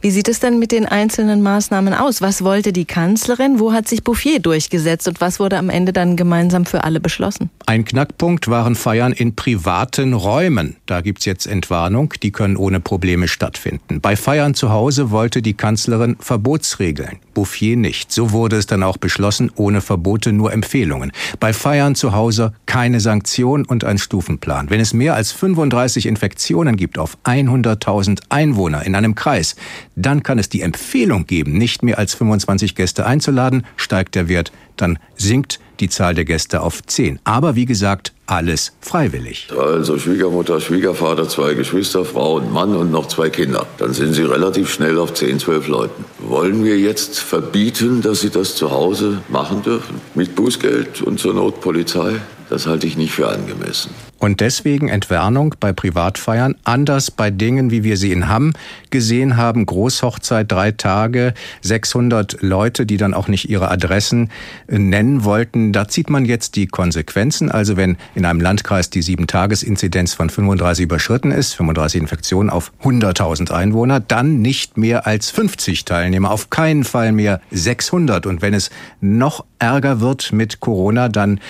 Wie 0.00 0.10
sieht 0.10 0.28
es 0.28 0.40
denn 0.40 0.58
mit 0.58 0.72
den 0.72 0.86
einzelnen 0.86 1.42
Maßnahmen 1.42 1.94
aus? 1.94 2.22
Was 2.22 2.42
wollte 2.42 2.72
die 2.72 2.84
Kanzlerin? 2.84 3.58
Wo 3.58 3.72
hat 3.72 3.88
sich 3.88 4.02
Bouffier 4.02 4.40
durchgesetzt? 4.40 5.08
Und 5.08 5.20
was 5.20 5.40
wurde 5.40 5.58
am 5.58 5.70
Ende 5.70 5.92
dann 5.92 6.16
gemeinsam 6.16 6.66
für 6.66 6.84
alle 6.84 7.00
beschlossen? 7.00 7.50
Ein 7.66 7.84
Knackpunkt 7.84 8.48
waren 8.48 8.74
Feiern 8.74 9.12
in 9.12 9.36
privaten 9.36 10.12
Räumen. 10.14 10.76
Da 10.86 11.00
gibt's 11.00 11.24
jetzt 11.24 11.46
Entwarnung. 11.46 12.14
Die 12.22 12.32
können 12.32 12.56
ohne 12.56 12.80
Probleme 12.80 13.28
stattfinden. 13.28 14.00
Bei 14.00 14.16
Feiern 14.16 14.54
zu 14.54 14.70
Hause 14.70 15.10
wollte 15.10 15.42
die 15.42 15.54
Kanzlerin 15.54 16.16
Verbotsregeln. 16.18 17.18
Bouffier 17.34 17.76
nicht. 17.76 18.12
So 18.12 18.32
wurde 18.32 18.56
es 18.56 18.66
dann 18.66 18.82
auch 18.82 18.96
beschlossen, 18.96 19.50
ohne 19.54 19.80
Verbote, 19.80 20.32
nur 20.32 20.52
Empfehlungen. 20.52 21.12
Bei 21.38 21.52
Feiern 21.52 21.94
zu 21.94 22.12
Hause 22.12 22.52
keine 22.66 23.00
Sanktion 23.00 23.64
und 23.64 23.84
ein 23.84 23.98
Stufenplan. 23.98 24.70
Wenn 24.70 24.80
es 24.80 24.92
mehr 24.92 25.14
als 25.14 25.32
35 25.32 26.06
Infektionen 26.06 26.76
gibt 26.76 26.98
auf 26.98 27.16
100.000 27.24 28.20
Einwohner 28.28 28.84
in 28.84 28.94
einem 28.94 29.14
Kreis, 29.14 29.56
dann 29.96 30.22
kann 30.22 30.38
es 30.38 30.48
die 30.48 30.62
Empfehlung 30.62 31.26
geben, 31.26 31.52
nicht 31.58 31.82
mehr 31.82 31.98
als 31.98 32.14
25 32.14 32.74
Gäste 32.74 33.06
einzuladen, 33.06 33.66
steigt 33.76 34.14
der 34.14 34.28
Wert, 34.28 34.52
dann 34.76 34.98
sinkt 35.16 35.60
die 35.80 35.88
Zahl 35.88 36.14
der 36.14 36.24
Gäste 36.24 36.60
auf 36.60 36.82
10. 36.82 37.20
Aber 37.24 37.54
wie 37.56 37.64
gesagt, 37.66 38.12
alles 38.26 38.72
freiwillig. 38.80 39.48
Also 39.58 39.98
Schwiegermutter, 39.98 40.60
Schwiegervater, 40.60 41.28
zwei 41.28 41.54
Geschwister, 41.54 42.04
Frau 42.04 42.34
und 42.36 42.52
Mann 42.52 42.76
und 42.76 42.92
noch 42.92 43.08
zwei 43.08 43.28
Kinder. 43.28 43.66
Dann 43.78 43.92
sind 43.92 44.14
Sie 44.14 44.22
relativ 44.22 44.72
schnell 44.72 44.98
auf 44.98 45.14
10, 45.14 45.40
12 45.40 45.68
Leuten. 45.68 46.04
Wollen 46.18 46.64
wir 46.64 46.78
jetzt 46.78 47.18
verbieten, 47.18 48.02
dass 48.02 48.20
Sie 48.20 48.30
das 48.30 48.54
zu 48.54 48.70
Hause 48.70 49.22
machen 49.28 49.62
dürfen? 49.62 50.00
Mit 50.14 50.34
Bußgeld 50.36 51.02
und 51.02 51.18
zur 51.18 51.34
Notpolizei? 51.34 52.20
Das 52.48 52.66
halte 52.66 52.86
ich 52.86 52.96
nicht 52.96 53.12
für 53.12 53.28
angemessen. 53.28 53.90
Und 54.20 54.40
deswegen 54.40 54.88
Entwarnung 54.88 55.54
bei 55.58 55.72
Privatfeiern, 55.72 56.54
anders 56.64 57.10
bei 57.10 57.30
Dingen, 57.30 57.70
wie 57.70 57.84
wir 57.84 57.96
sie 57.96 58.12
in 58.12 58.28
Hamm 58.28 58.52
gesehen 58.90 59.38
haben, 59.38 59.64
Großhochzeit, 59.64 60.52
drei 60.52 60.72
Tage, 60.72 61.32
600 61.62 62.42
Leute, 62.42 62.84
die 62.84 62.98
dann 62.98 63.14
auch 63.14 63.28
nicht 63.28 63.48
ihre 63.48 63.70
Adressen 63.70 64.30
äh, 64.68 64.78
nennen 64.78 65.24
wollten. 65.24 65.72
Da 65.72 65.88
zieht 65.88 66.10
man 66.10 66.26
jetzt 66.26 66.56
die 66.56 66.66
Konsequenzen. 66.66 67.50
Also 67.50 67.78
wenn 67.78 67.96
in 68.14 68.26
einem 68.26 68.42
Landkreis 68.42 68.90
die 68.90 69.00
Sieben-Tages-Inzidenz 69.00 70.12
von 70.12 70.28
35 70.28 70.84
überschritten 70.84 71.30
ist, 71.30 71.54
35 71.54 72.02
Infektionen 72.02 72.50
auf 72.50 72.72
100.000 72.82 73.50
Einwohner, 73.50 74.00
dann 74.00 74.42
nicht 74.42 74.76
mehr 74.76 75.06
als 75.06 75.30
50 75.30 75.86
Teilnehmer, 75.86 76.30
auf 76.30 76.50
keinen 76.50 76.84
Fall 76.84 77.12
mehr 77.12 77.40
600. 77.52 78.26
Und 78.26 78.42
wenn 78.42 78.52
es 78.52 78.68
noch 79.00 79.46
ärger 79.58 80.00
wird 80.00 80.32
mit 80.32 80.60
Corona, 80.60 81.08
dann 81.08 81.40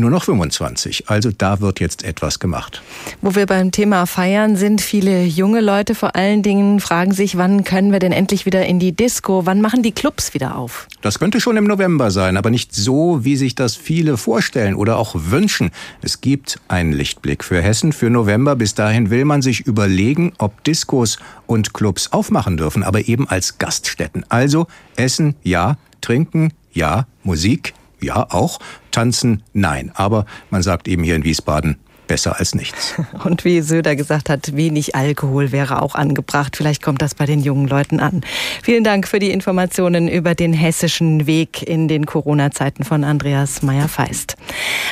nur 0.00 0.10
noch 0.10 0.24
25. 0.24 1.08
Also 1.08 1.30
da 1.36 1.60
wird 1.60 1.78
jetzt 1.78 2.04
etwas 2.04 2.38
gemacht. 2.38 2.82
Wo 3.20 3.34
wir 3.34 3.46
beim 3.46 3.70
Thema 3.70 4.06
Feiern 4.06 4.56
sind, 4.56 4.80
viele 4.80 5.24
junge 5.24 5.60
Leute 5.60 5.94
vor 5.94 6.16
allen 6.16 6.42
Dingen 6.42 6.80
fragen 6.80 7.12
sich, 7.12 7.36
wann 7.36 7.64
können 7.64 7.92
wir 7.92 7.98
denn 7.98 8.12
endlich 8.12 8.46
wieder 8.46 8.66
in 8.66 8.78
die 8.78 8.92
Disco? 8.92 9.46
Wann 9.46 9.60
machen 9.60 9.82
die 9.82 9.92
Clubs 9.92 10.34
wieder 10.34 10.56
auf? 10.56 10.88
Das 11.02 11.18
könnte 11.18 11.40
schon 11.40 11.56
im 11.56 11.64
November 11.64 12.10
sein, 12.10 12.36
aber 12.36 12.50
nicht 12.50 12.74
so, 12.74 13.24
wie 13.24 13.36
sich 13.36 13.54
das 13.54 13.76
viele 13.76 14.16
vorstellen 14.16 14.74
oder 14.74 14.96
auch 14.96 15.14
wünschen. 15.14 15.70
Es 16.02 16.20
gibt 16.20 16.58
einen 16.68 16.92
Lichtblick 16.92 17.44
für 17.44 17.62
Hessen 17.62 17.92
für 17.92 18.10
November. 18.10 18.56
Bis 18.56 18.74
dahin 18.74 19.10
will 19.10 19.24
man 19.24 19.42
sich 19.42 19.60
überlegen, 19.60 20.32
ob 20.38 20.64
Diskos 20.64 21.18
und 21.46 21.74
Clubs 21.74 22.12
aufmachen 22.12 22.56
dürfen, 22.56 22.82
aber 22.82 23.06
eben 23.06 23.28
als 23.28 23.58
Gaststätten. 23.58 24.24
Also 24.28 24.66
Essen 24.96 25.36
ja, 25.42 25.76
Trinken 26.00 26.52
ja, 26.72 27.06
Musik 27.22 27.74
ja 28.02 28.26
auch, 28.30 28.58
tanzen 28.90 29.42
nein. 29.52 29.90
Aber 29.94 30.26
man 30.50 30.62
sagt 30.62 30.88
eben 30.88 31.02
hier 31.02 31.16
in 31.16 31.24
Wiesbaden, 31.24 31.78
besser 32.10 32.40
als 32.40 32.56
nichts. 32.56 32.96
Und 33.24 33.44
wie 33.44 33.60
Söder 33.60 33.94
gesagt 33.94 34.30
hat, 34.30 34.56
wenig 34.56 34.96
Alkohol 34.96 35.52
wäre 35.52 35.80
auch 35.80 35.94
angebracht. 35.94 36.56
Vielleicht 36.56 36.82
kommt 36.82 37.02
das 37.02 37.14
bei 37.14 37.24
den 37.24 37.38
jungen 37.38 37.68
Leuten 37.68 38.00
an. 38.00 38.22
Vielen 38.64 38.82
Dank 38.82 39.06
für 39.06 39.20
die 39.20 39.30
Informationen 39.30 40.08
über 40.08 40.34
den 40.34 40.52
hessischen 40.52 41.28
Weg 41.28 41.62
in 41.62 41.86
den 41.86 42.06
Corona-Zeiten 42.06 42.82
von 42.82 43.04
Andreas 43.04 43.62
Meyer-Feist. 43.62 44.34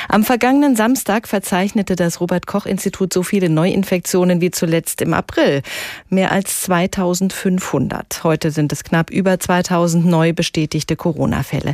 Am 0.07 0.23
vergangenen 0.23 0.77
Samstag 0.77 1.27
verzeichnete 1.27 1.97
das 1.97 2.21
Robert-Koch-Institut 2.21 3.11
so 3.11 3.21
viele 3.21 3.49
Neuinfektionen 3.49 4.39
wie 4.39 4.51
zuletzt 4.51 5.01
im 5.01 5.13
April. 5.13 5.61
Mehr 6.07 6.31
als 6.31 6.61
2500. 6.61 8.23
Heute 8.23 8.51
sind 8.51 8.71
es 8.71 8.85
knapp 8.85 9.09
über 9.09 9.37
2000 9.37 10.05
neu 10.05 10.31
bestätigte 10.31 10.95
Corona-Fälle. 10.95 11.73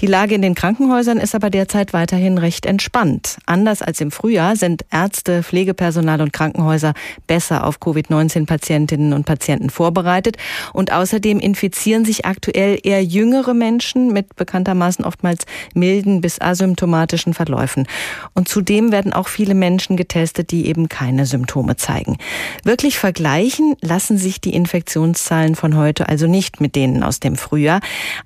Die 0.00 0.06
Lage 0.06 0.34
in 0.34 0.40
den 0.40 0.54
Krankenhäusern 0.54 1.18
ist 1.18 1.34
aber 1.34 1.50
derzeit 1.50 1.92
weiterhin 1.92 2.38
recht 2.38 2.64
entspannt. 2.64 3.36
Anders 3.44 3.82
als 3.82 4.00
im 4.00 4.10
Frühjahr 4.10 4.56
sind 4.56 4.85
Ärzte, 4.90 5.42
Pflegepersonal 5.42 6.20
und 6.20 6.32
Krankenhäuser 6.32 6.94
besser 7.26 7.66
auf 7.66 7.80
Covid-19-Patientinnen 7.80 9.12
und 9.12 9.26
Patienten 9.26 9.70
vorbereitet. 9.70 10.36
Und 10.72 10.92
außerdem 10.92 11.38
infizieren 11.38 12.04
sich 12.04 12.24
aktuell 12.24 12.78
eher 12.82 13.02
jüngere 13.02 13.54
Menschen 13.54 14.12
mit 14.12 14.36
bekanntermaßen 14.36 15.04
oftmals 15.04 15.46
milden 15.74 16.20
bis 16.20 16.40
asymptomatischen 16.40 17.34
Verläufen. 17.34 17.86
Und 18.34 18.48
zudem 18.48 18.92
werden 18.92 19.12
auch 19.12 19.28
viele 19.28 19.54
Menschen 19.54 19.96
getestet, 19.96 20.50
die 20.50 20.66
eben 20.66 20.88
keine 20.88 21.26
Symptome 21.26 21.76
zeigen. 21.76 22.18
Wirklich 22.64 22.98
vergleichen 22.98 23.76
lassen 23.80 24.18
sich 24.18 24.40
die 24.40 24.54
Infektionszahlen 24.54 25.54
von 25.54 25.76
heute 25.76 26.08
also 26.08 26.26
nicht 26.26 26.60
mit 26.60 26.76
denen 26.76 27.02
aus 27.02 27.20
dem 27.20 27.36
Frühjahr. 27.36 27.80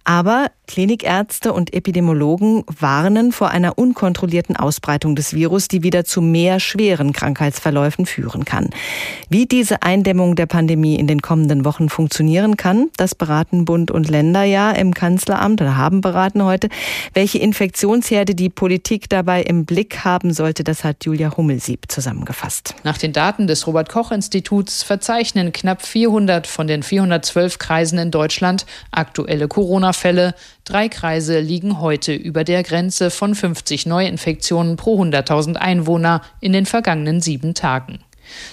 Aber 0.05 0.51
Klinikärzte 0.67 1.53
und 1.53 1.75
Epidemiologen 1.75 2.65
warnen 2.67 3.33
vor 3.33 3.51
einer 3.51 3.77
unkontrollierten 3.77 4.57
Ausbreitung 4.57 5.17
des 5.17 5.35
Virus, 5.35 5.67
die 5.67 5.83
wieder 5.83 6.05
zu 6.05 6.23
mehr 6.23 6.50
schweren 6.59 7.13
Krankheitsverläufen 7.13 8.07
führen 8.07 8.45
kann. 8.45 8.71
Wie 9.29 9.47
diese 9.47 9.83
Eindämmung 9.83 10.35
der 10.35 10.47
Pandemie 10.47 10.97
in 10.97 11.07
den 11.07 11.23
kommenden 11.23 11.65
Wochen 11.65 11.89
funktionieren 11.89 12.57
kann, 12.57 12.89
das 12.97 13.15
beraten 13.15 13.65
Bund 13.65 13.91
und 13.91 14.09
Länder 14.09 14.43
ja 14.43 14.73
im 14.73 14.95
Kanzleramt 14.95 15.61
oder 15.61 15.77
haben 15.77 16.01
beraten 16.01 16.43
heute. 16.43 16.69
Welche 17.15 17.39
Infektionsherde 17.39 18.35
die 18.35 18.49
Politik 18.49 19.09
dabei 19.09 19.43
im 19.43 19.67
Blick 19.67 20.05
haben 20.05 20.33
sollte, 20.33 20.65
das 20.65 20.83
hat 20.83 21.05
Julia 21.05 21.37
Hummelsieb 21.37 21.85
zusammengefasst. 21.89 22.75
Nach 22.83 22.99
den 22.99 23.13
Daten 23.13 23.47
des 23.47 23.67
Robert 23.67 23.89
Koch 23.89 24.11
Instituts 24.11 24.83
verzeichnen 24.83 25.53
knapp 25.53 25.85
400 25.87 26.47
von 26.47 26.67
den 26.67 26.83
412 26.83 27.59
Kreisen 27.59 27.99
in 27.99 28.11
Deutschland 28.11 28.67
aktuelle 28.91 29.49
Corona-Fälle. 29.49 30.35
Drei 30.65 30.89
Kreise 30.89 31.41
liegen 31.41 31.81
heute 31.81 32.15
über 32.15 32.45
der 32.45 32.63
Grenze 32.63 33.11
von 33.11 33.35
50 33.35 33.87
Neuinfektionen 33.87 34.77
pro 34.77 35.03
100.000 35.03 35.57
Einwohner 35.57 36.23
in 36.41 36.53
den 36.53 36.67
vergangenen 36.67 37.21
sieben 37.21 37.55
Tagen. 37.55 38.01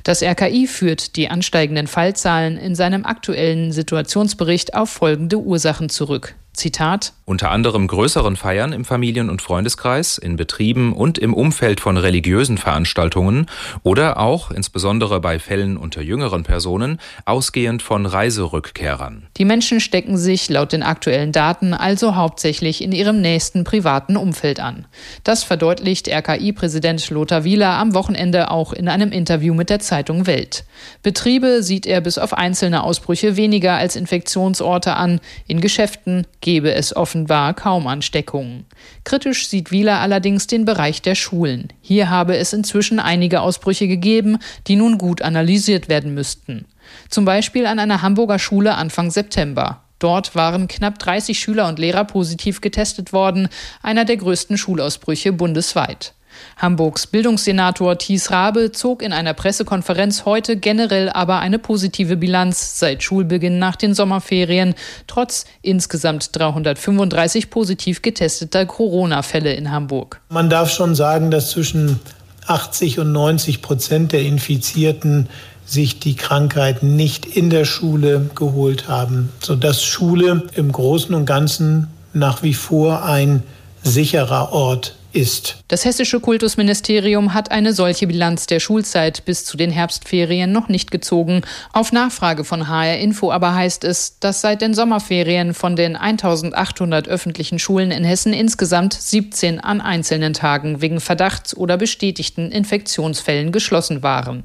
Das 0.04 0.24
RKI 0.24 0.68
führt 0.68 1.16
die 1.16 1.30
ansteigenden 1.30 1.88
Fallzahlen 1.88 2.58
in 2.58 2.76
seinem 2.76 3.06
aktuellen 3.06 3.72
Situationsbericht 3.72 4.74
auf 4.74 4.90
folgende 4.90 5.38
Ursachen 5.38 5.90
zurück. 5.90 6.36
Zitat 6.58 7.14
Unter 7.26 7.52
anderem 7.52 7.86
größeren 7.86 8.36
Feiern 8.36 8.74
im 8.74 8.84
Familien- 8.84 9.30
und 9.30 9.44
Freundeskreis, 9.44 10.18
in 10.18 10.38
Betrieben 10.38 10.92
und 10.92 11.20
im 11.20 11.36
Umfeld 11.36 11.80
von 11.80 11.98
religiösen 11.98 12.58
Veranstaltungen 12.58 13.46
oder 13.84 14.18
auch, 14.18 14.50
insbesondere 14.50 15.22
bei 15.22 15.38
Fällen 15.38 15.78
unter 15.78 16.02
jüngeren 16.02 16.42
Personen, 16.42 17.00
ausgehend 17.26 17.84
von 17.84 18.08
Reiserückkehrern. 18.08 19.28
Die 19.38 19.46
Menschen 19.46 19.80
stecken 19.80 20.18
sich 20.18 20.50
laut 20.50 20.74
den 20.74 20.82
aktuellen 20.82 21.32
Daten 21.32 21.76
also 21.76 22.16
hauptsächlich 22.16 22.84
in 22.84 22.92
ihrem 22.92 23.22
nächsten 23.22 23.64
privaten 23.64 24.18
Umfeld 24.18 24.60
an. 24.60 24.88
Das 25.24 25.44
verdeutlicht 25.44 26.08
RKI-Präsident 26.08 27.08
Lothar 27.12 27.44
Wieler 27.44 27.78
am 27.78 27.94
Wochenende 27.94 28.50
auch 28.50 28.74
in 28.74 28.90
einem 28.90 29.12
Interview 29.12 29.54
mit 29.54 29.70
der 29.70 29.80
Zeitung 29.80 30.26
Welt. 30.26 30.66
Betriebe 31.04 31.62
sieht 31.62 31.86
er 31.86 32.02
bis 32.02 32.18
auf 32.18 32.34
einzelne 32.34 32.82
Ausbrüche 32.84 33.38
weniger 33.38 33.76
als 33.76 33.96
Infektionsorte 33.96 34.96
an, 34.96 35.22
in 35.46 35.62
Geschäften 35.62 36.26
gebe 36.48 36.74
es 36.74 36.96
offenbar 36.96 37.54
kaum 37.54 37.88
Ansteckungen. 37.88 38.64
Kritisch 39.04 39.50
sieht 39.50 39.70
Wieler 39.70 40.00
allerdings 40.00 40.48
den 40.48 40.64
Bereich 40.64 41.02
der 41.02 41.14
Schulen. 41.14 41.74
Hier 41.82 42.10
habe 42.10 42.38
es 42.38 42.54
inzwischen 42.54 43.02
einige 43.02 43.42
Ausbrüche 43.42 43.90
gegeben, 43.90 44.38
die 44.66 44.78
nun 44.78 44.98
gut 44.98 45.22
analysiert 45.22 45.90
werden 45.90 46.14
müssten. 46.14 46.64
Zum 47.10 47.26
Beispiel 47.26 47.66
an 47.66 47.80
einer 47.80 48.02
Hamburger 48.02 48.40
Schule 48.40 48.76
Anfang 48.76 49.12
September. 49.12 49.82
Dort 50.00 50.36
waren 50.36 50.70
knapp 50.70 51.00
30 51.00 51.38
Schüler 51.38 51.68
und 51.68 51.80
Lehrer 51.80 52.06
positiv 52.06 52.62
getestet 52.62 53.12
worden, 53.12 53.50
einer 53.82 54.06
der 54.06 54.16
größten 54.16 54.58
Schulausbrüche 54.58 55.34
bundesweit. 55.34 56.14
Hamburgs 56.58 57.08
Bildungssenator 57.08 57.98
Thies 57.98 58.32
Rabe 58.32 58.72
zog 58.72 59.02
in 59.02 59.14
einer 59.14 59.34
Pressekonferenz 59.34 60.26
heute 60.26 60.58
generell 60.58 61.10
aber 61.10 61.40
eine 61.40 61.60
positive 61.60 62.18
Bilanz 62.18 62.80
seit 62.80 63.04
Schulbeginn 63.04 63.60
nach 63.60 63.76
den 63.76 63.94
Sommerferien, 63.94 64.76
trotz 65.08 65.46
insgesamt 65.62 66.36
335 66.36 67.50
positiv 67.50 68.02
getesteter 68.02 68.66
Corona-Fälle 68.66 69.54
in 69.54 69.72
Hamburg. 69.72 70.22
Man 70.30 70.50
darf 70.50 70.72
schon 70.72 70.96
sagen, 70.96 71.32
dass 71.32 71.52
zwischen 71.52 72.00
80 72.48 73.00
und 73.00 73.12
90 73.12 73.62
Prozent 73.62 74.12
der 74.12 74.22
Infizierten 74.22 75.28
sich 75.66 76.00
die 76.00 76.16
Krankheit 76.16 76.82
nicht 76.82 77.26
in 77.26 77.50
der 77.50 77.66
Schule 77.66 78.30
geholt 78.36 78.88
haben, 78.88 79.30
sodass 79.42 79.84
Schule 79.84 80.44
im 80.56 80.72
Großen 80.72 81.14
und 81.14 81.26
Ganzen 81.26 81.88
nach 82.14 82.42
wie 82.42 82.54
vor 82.54 83.04
ein 83.04 83.44
sicherer 83.84 84.54
Ort 84.54 84.97
ist. 85.14 85.64
Das 85.68 85.86
hessische 85.86 86.20
Kultusministerium 86.20 87.34
hat 87.34 87.52
eine 87.52 87.74
solche 87.74 88.08
Bilanz 88.08 88.46
der 88.46 88.60
Schulzeit 88.60 89.26
bis 89.26 89.46
zu 89.46 89.58
den 89.58 89.72
Herbstferien 89.72 90.52
noch 90.52 90.70
nicht 90.70 90.92
gezogen. 90.92 91.42
Auf 91.74 91.92
Nachfrage 91.92 92.44
von 92.44 92.68
HR 92.68 92.98
Info 92.98 93.32
aber 93.32 93.54
heißt 93.54 93.84
es, 93.84 94.20
dass 94.20 94.42
seit 94.42 94.62
den 94.62 94.74
Sommerferien 94.74 95.54
von 95.54 95.76
den 95.76 95.96
1800 95.96 97.08
öffentlichen 97.08 97.60
Schulen 97.60 97.92
in 97.92 98.04
Hessen 98.04 98.34
insgesamt 98.34 98.94
17 98.94 99.60
an 99.60 99.82
einzelnen 99.82 100.34
Tagen 100.34 100.82
wegen 100.82 101.00
Verdachts- 101.00 101.56
oder 101.56 101.78
bestätigten 101.78 102.52
Infektionsfällen 102.52 103.52
geschlossen 103.52 104.04
waren. 104.04 104.44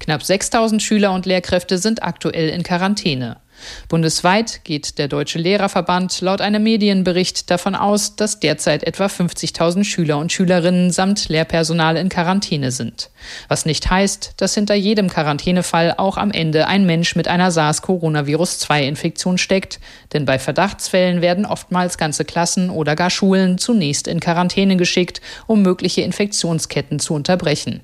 Knapp 0.00 0.22
6000 0.22 0.82
Schüler 0.82 1.12
und 1.12 1.26
Lehrkräfte 1.26 1.78
sind 1.78 2.02
aktuell 2.02 2.48
in 2.48 2.62
Quarantäne. 2.62 3.36
Bundesweit 3.88 4.64
geht 4.64 4.98
der 4.98 5.08
Deutsche 5.08 5.38
Lehrerverband 5.38 6.20
laut 6.20 6.40
einem 6.40 6.62
Medienbericht 6.62 7.50
davon 7.50 7.74
aus, 7.74 8.16
dass 8.16 8.40
derzeit 8.40 8.84
etwa 8.84 9.06
50.000 9.06 9.84
Schüler 9.84 10.18
und 10.18 10.32
Schülerinnen 10.32 10.90
samt 10.90 11.28
Lehrpersonal 11.28 11.96
in 11.96 12.08
Quarantäne 12.08 12.70
sind. 12.70 13.10
Was 13.48 13.66
nicht 13.66 13.90
heißt, 13.90 14.34
dass 14.36 14.54
hinter 14.54 14.74
jedem 14.74 15.08
Quarantänefall 15.08 15.94
auch 15.96 16.16
am 16.16 16.30
Ende 16.30 16.66
ein 16.66 16.86
Mensch 16.86 17.16
mit 17.16 17.28
einer 17.28 17.50
SARS-Coronavirus-2-Infektion 17.50 19.38
steckt, 19.38 19.80
denn 20.12 20.24
bei 20.24 20.38
Verdachtsfällen 20.38 21.20
werden 21.20 21.46
oftmals 21.46 21.98
ganze 21.98 22.24
Klassen 22.24 22.70
oder 22.70 22.96
gar 22.96 23.10
Schulen 23.10 23.58
zunächst 23.58 24.08
in 24.08 24.20
Quarantäne 24.20 24.76
geschickt, 24.76 25.20
um 25.46 25.62
mögliche 25.62 26.02
Infektionsketten 26.02 26.98
zu 26.98 27.14
unterbrechen. 27.14 27.80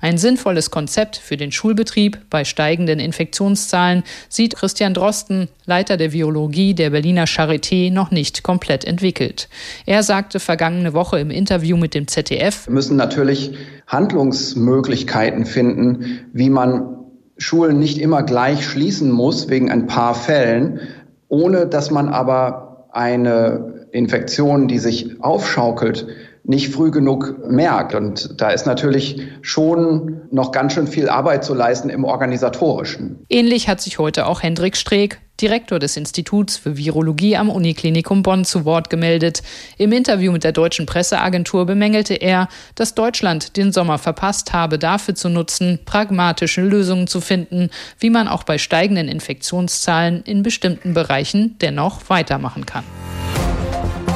Ein 0.00 0.18
sinnvolles 0.18 0.70
Konzept 0.70 1.16
für 1.16 1.36
den 1.36 1.52
Schulbetrieb 1.52 2.18
bei 2.30 2.44
steigenden 2.44 3.00
Infektionszahlen 3.00 4.02
sieht 4.28 4.56
Christian 4.56 4.94
Drosten, 4.94 5.48
Leiter 5.66 5.96
der 5.96 6.12
Virologie 6.12 6.74
der 6.74 6.90
Berliner 6.90 7.24
Charité, 7.26 7.92
noch 7.92 8.10
nicht 8.10 8.42
komplett 8.42 8.84
entwickelt. 8.84 9.48
Er 9.86 10.02
sagte 10.02 10.40
vergangene 10.40 10.92
Woche 10.92 11.18
im 11.18 11.30
Interview 11.30 11.76
mit 11.76 11.94
dem 11.94 12.08
ZDF, 12.08 12.66
Wir 12.66 12.74
müssen 12.74 12.96
natürlich 12.96 13.52
Handlungsmöglichkeiten 13.86 15.46
finden, 15.46 16.20
wie 16.32 16.50
man 16.50 16.94
Schulen 17.36 17.78
nicht 17.78 17.98
immer 17.98 18.22
gleich 18.22 18.64
schließen 18.64 19.10
muss 19.10 19.48
wegen 19.48 19.70
ein 19.70 19.86
paar 19.86 20.14
Fällen, 20.14 20.80
ohne 21.28 21.66
dass 21.66 21.90
man 21.90 22.08
aber 22.08 22.86
eine 22.92 23.88
Infektion, 23.90 24.68
die 24.68 24.78
sich 24.78 25.20
aufschaukelt, 25.22 26.06
nicht 26.44 26.72
früh 26.72 26.90
genug 26.90 27.48
merkt. 27.48 27.94
Und 27.94 28.40
da 28.40 28.50
ist 28.50 28.66
natürlich 28.66 29.20
schon 29.40 30.20
noch 30.30 30.52
ganz 30.52 30.74
schön 30.74 30.86
viel 30.86 31.08
Arbeit 31.08 31.42
zu 31.42 31.54
leisten 31.54 31.88
im 31.88 32.04
Organisatorischen. 32.04 33.24
Ähnlich 33.28 33.68
hat 33.68 33.80
sich 33.80 33.98
heute 33.98 34.26
auch 34.26 34.42
Hendrik 34.42 34.76
Streeck, 34.76 35.20
Direktor 35.40 35.78
des 35.80 35.96
Instituts 35.96 36.56
für 36.56 36.76
Virologie 36.76 37.36
am 37.36 37.50
Uniklinikum 37.50 38.22
Bonn, 38.22 38.44
zu 38.44 38.64
Wort 38.64 38.88
gemeldet. 38.88 39.42
Im 39.78 39.90
Interview 39.90 40.30
mit 40.30 40.44
der 40.44 40.52
deutschen 40.52 40.86
Presseagentur 40.86 41.66
bemängelte 41.66 42.14
er, 42.14 42.48
dass 42.76 42.94
Deutschland 42.94 43.56
den 43.56 43.72
Sommer 43.72 43.98
verpasst 43.98 44.52
habe, 44.52 44.78
dafür 44.78 45.14
zu 45.16 45.28
nutzen, 45.28 45.80
pragmatische 45.84 46.60
Lösungen 46.60 47.08
zu 47.08 47.20
finden, 47.20 47.70
wie 47.98 48.10
man 48.10 48.28
auch 48.28 48.44
bei 48.44 48.58
steigenden 48.58 49.08
Infektionszahlen 49.08 50.22
in 50.22 50.42
bestimmten 50.42 50.94
Bereichen 50.94 51.56
dennoch 51.60 52.08
weitermachen 52.08 52.64
kann. 52.64 52.84